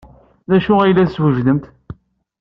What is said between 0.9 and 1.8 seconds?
la d-tessewjademt?